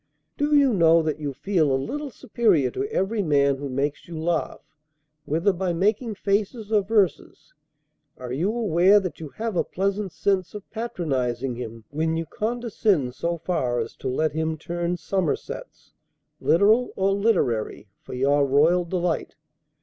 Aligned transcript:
Do 0.35 0.55
you 0.55 0.73
know 0.73 1.03
that 1.03 1.19
you 1.19 1.31
feel 1.31 1.71
a 1.71 1.77
little 1.77 2.09
superior 2.09 2.71
to 2.71 2.87
every 2.91 3.21
man 3.21 3.57
who 3.57 3.69
makes 3.69 4.07
you 4.07 4.17
laugh, 4.19 4.63
whether 5.25 5.53
by 5.53 5.73
making 5.73 6.15
faces 6.15 6.71
or 6.71 6.81
verses? 6.81 7.53
Are 8.17 8.31
you 8.31 8.49
aware 8.49 8.99
that 8.99 9.19
you 9.19 9.29
have 9.29 9.55
a 9.55 9.63
pleasant 9.63 10.11
sense 10.11 10.55
of 10.55 10.67
patronizing 10.71 11.53
him, 11.53 11.83
when 11.91 12.17
you 12.17 12.25
condescend 12.25 13.13
so 13.13 13.37
far 13.37 13.79
as 13.79 13.95
to 13.97 14.07
let 14.07 14.31
him 14.31 14.57
turn 14.57 14.97
somersets, 14.97 15.93
literal 16.39 16.93
or 16.95 17.11
literary, 17.11 17.87
for 18.01 18.15
your 18.15 18.43
royal 18.47 18.85
delight? 18.85 19.35